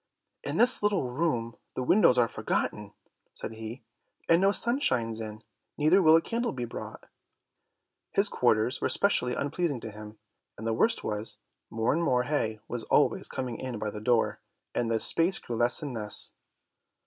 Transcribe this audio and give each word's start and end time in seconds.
"In 0.43 0.57
this 0.57 0.81
little 0.81 1.11
room 1.11 1.57
the 1.75 1.83
windows 1.83 2.17
are 2.17 2.27
forgotten," 2.27 2.93
said 3.35 3.51
he, 3.53 3.83
"and 4.27 4.41
no 4.41 4.51
sun 4.51 4.79
shines 4.79 5.19
in, 5.21 5.43
neither 5.77 6.01
will 6.01 6.15
a 6.15 6.23
candle 6.23 6.51
be 6.53 6.65
brought." 6.65 7.07
His 8.11 8.27
quarters 8.27 8.81
were 8.81 8.87
especially 8.87 9.35
unpleasing 9.35 9.79
to 9.81 9.91
him, 9.91 10.17
and 10.57 10.65
the 10.65 10.73
worst 10.73 11.03
was, 11.03 11.37
more 11.69 11.93
and 11.93 12.01
more 12.01 12.23
hay 12.23 12.59
was 12.67 12.81
always 12.85 13.27
coming 13.29 13.59
in 13.59 13.77
by 13.77 13.91
the 13.91 14.01
door, 14.01 14.39
and 14.73 14.89
the 14.89 14.99
space 14.99 15.37
grew 15.37 15.55
less 15.57 15.83
and 15.83 15.93
less. 15.93 16.33